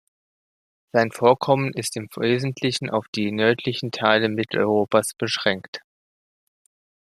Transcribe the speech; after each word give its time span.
Sein 0.93 1.11
Vorkommen 1.11 1.71
ist 1.73 1.95
im 1.95 2.07
Wesentlichen 2.17 2.89
auf 2.89 3.05
die 3.13 3.31
nördlichen 3.31 3.91
Teile 3.91 4.29
Mitteleuropas 4.29 5.13
beschränkt. 5.15 5.81